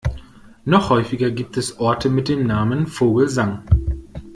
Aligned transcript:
Noch 0.65 0.89
häufiger 0.89 1.29
gibt 1.29 1.57
es 1.57 1.77
Orte 1.79 2.09
mit 2.09 2.27
dem 2.27 2.47
Namen 2.47 2.87
Vogelsang. 2.87 3.61